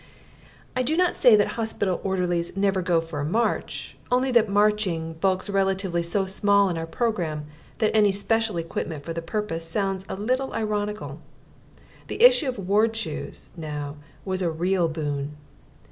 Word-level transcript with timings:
I 0.75 0.81
do 0.81 0.97
not 0.97 1.15
say 1.15 1.35
that 1.35 1.49
hospital 1.61 2.01
orderlies 2.03 2.57
never 2.57 2.81
go 2.81 3.01
for 3.01 3.19
a 3.19 3.23
march: 3.23 3.97
only 4.09 4.31
that 4.31 4.49
marching 4.49 5.13
bulks 5.13 5.47
relatively 5.47 6.01
so 6.01 6.25
small 6.25 6.69
in 6.69 6.77
our 6.79 6.87
programme 6.87 7.45
that 7.77 7.95
any 7.95 8.11
special 8.11 8.57
equipment 8.57 9.03
for 9.05 9.13
the 9.13 9.21
purpose 9.21 9.63
sounds 9.63 10.03
a 10.09 10.15
little 10.15 10.53
ironical. 10.53 11.21
The 12.07 12.23
issue 12.23 12.49
of 12.49 12.57
ward 12.57 12.95
shoes, 12.95 13.51
now, 13.55 13.97
was 14.25 14.41
a 14.41 14.49
real 14.49 14.87
boon. 14.87 15.37